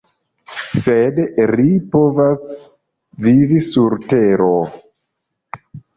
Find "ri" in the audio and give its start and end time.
1.51-1.67